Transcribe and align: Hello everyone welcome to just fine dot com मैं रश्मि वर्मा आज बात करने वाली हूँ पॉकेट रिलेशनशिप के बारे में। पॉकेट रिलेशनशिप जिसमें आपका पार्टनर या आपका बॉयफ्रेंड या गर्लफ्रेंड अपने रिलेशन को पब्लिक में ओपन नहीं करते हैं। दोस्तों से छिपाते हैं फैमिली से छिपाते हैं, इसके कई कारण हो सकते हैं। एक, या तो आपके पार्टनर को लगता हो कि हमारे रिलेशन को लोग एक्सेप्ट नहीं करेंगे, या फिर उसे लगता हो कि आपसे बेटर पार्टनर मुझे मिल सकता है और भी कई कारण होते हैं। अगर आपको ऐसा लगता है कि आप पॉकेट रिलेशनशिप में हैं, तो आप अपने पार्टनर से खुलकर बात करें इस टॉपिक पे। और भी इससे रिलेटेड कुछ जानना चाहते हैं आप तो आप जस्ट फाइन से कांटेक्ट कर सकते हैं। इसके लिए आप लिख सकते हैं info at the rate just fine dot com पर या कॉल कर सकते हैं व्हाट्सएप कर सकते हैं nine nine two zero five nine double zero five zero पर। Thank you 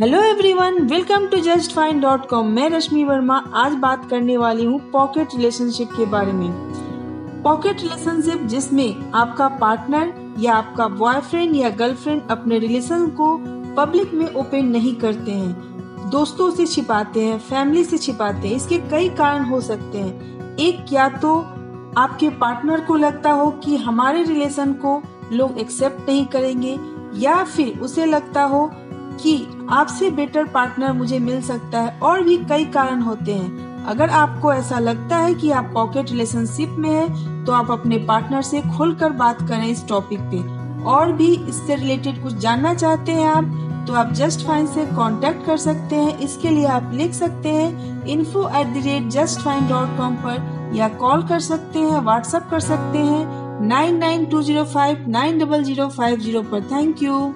Hello 0.00 0.20
everyone 0.22 0.78
welcome 0.90 1.26
to 1.26 1.36
just 1.36 1.72
fine 1.72 1.98
dot 2.00 2.24
com 2.28 2.46
मैं 2.48 2.68
रश्मि 2.70 3.02
वर्मा 3.04 3.36
आज 3.54 3.72
बात 3.72 4.08
करने 4.10 4.36
वाली 4.36 4.64
हूँ 4.64 4.78
पॉकेट 4.92 5.34
रिलेशनशिप 5.34 5.88
के 5.96 6.06
बारे 6.06 6.32
में। 6.32 7.42
पॉकेट 7.42 7.82
रिलेशनशिप 7.82 8.46
जिसमें 8.46 9.10
आपका 9.14 9.48
पार्टनर 9.58 10.12
या 10.38 10.54
आपका 10.54 10.86
बॉयफ्रेंड 10.88 11.54
या 11.56 11.70
गर्लफ्रेंड 11.70 12.22
अपने 12.30 12.58
रिलेशन 12.58 13.06
को 13.20 13.36
पब्लिक 13.76 14.14
में 14.14 14.26
ओपन 14.26 14.66
नहीं 14.66 14.94
करते 14.96 15.32
हैं। 15.32 16.10
दोस्तों 16.10 16.50
से 16.50 16.66
छिपाते 16.66 17.24
हैं 17.24 17.38
फैमिली 17.40 17.84
से 17.84 17.98
छिपाते 17.98 18.48
हैं, 18.48 18.56
इसके 18.56 18.78
कई 18.90 19.08
कारण 19.10 19.44
हो 19.44 19.60
सकते 19.60 19.98
हैं। 19.98 20.56
एक, 20.56 20.92
या 20.92 21.08
तो 21.08 21.38
आपके 21.98 22.28
पार्टनर 22.30 22.80
को 22.80 22.96
लगता 22.96 23.32
हो 23.32 23.50
कि 23.64 23.76
हमारे 23.78 24.22
रिलेशन 24.24 24.72
को 24.84 25.02
लोग 25.32 25.58
एक्सेप्ट 25.58 26.08
नहीं 26.08 26.26
करेंगे, 26.26 26.78
या 27.16 27.42
फिर 27.46 27.78
उसे 27.80 28.06
लगता 28.06 28.42
हो 28.42 28.70
कि 29.22 29.66
आपसे 29.70 30.10
बेटर 30.10 30.44
पार्टनर 30.44 30.92
मुझे 30.92 31.18
मिल 31.18 31.40
सकता 31.42 31.80
है 31.80 31.98
और 32.00 32.22
भी 32.22 32.36
कई 32.48 32.64
कारण 32.74 33.00
होते 33.02 33.34
हैं। 33.34 33.84
अगर 33.84 34.10
आपको 34.10 34.52
ऐसा 34.52 34.78
लगता 34.78 35.16
है 35.16 35.34
कि 35.34 35.50
आप 35.50 35.70
पॉकेट 35.74 36.10
रिलेशनशिप 36.10 36.76
में 36.78 36.90
हैं, 36.90 37.44
तो 37.44 37.52
आप 37.52 37.70
अपने 37.70 37.98
पार्टनर 38.06 38.42
से 38.42 38.60
खुलकर 38.76 39.12
बात 39.14 39.48
करें 39.48 39.66
इस 39.66 39.86
टॉपिक 39.88 40.20
पे। 40.30 40.42
और 40.84 41.12
भी 41.12 41.34
इससे 41.38 41.74
रिलेटेड 41.74 42.22
कुछ 42.22 42.34
जानना 42.36 42.74
चाहते 42.74 43.12
हैं 43.12 43.28
आप 43.28 43.56
तो 43.80 43.94
आप 43.94 44.10
जस्ट 44.12 44.46
फाइन 44.46 44.66
से 44.66 44.84
कांटेक्ट 44.86 45.44
कर 45.46 45.56
सकते 45.56 45.96
हैं। 45.96 46.18
इसके 46.18 46.50
लिए 46.50 46.66
आप 46.68 46.90
लिख 46.94 47.12
सकते 47.14 47.48
हैं 47.48 48.06
info 48.06 48.48
at 48.50 48.66
the 48.66 48.82
rate 48.84 49.08
just 49.10 49.40
fine 49.40 49.68
dot 49.68 49.96
com 49.98 50.16
पर 50.24 50.72
या 50.74 50.88
कॉल 50.96 51.22
कर 51.28 51.40
सकते 51.40 51.78
हैं 51.78 52.00
व्हाट्सएप 52.00 52.46
कर 52.50 52.60
सकते 52.60 52.98
हैं 52.98 53.68
nine 53.68 53.96
nine 53.98 54.24
two 54.26 54.42
zero 54.42 54.64
five 54.64 55.04
nine 55.08 55.38
double 55.38 55.62
zero 55.64 55.88
five 55.88 56.18
zero 56.18 56.42
पर। 56.42 56.62
Thank 56.72 57.02
you 57.02 57.32